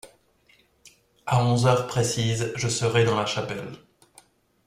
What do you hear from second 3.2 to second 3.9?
chapelle.